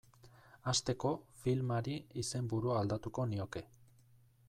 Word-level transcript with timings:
Hasteko, 0.71 1.11
filmari 1.43 1.99
izenburua 2.25 2.83
aldatuko 2.83 3.31
nioke. 3.35 3.67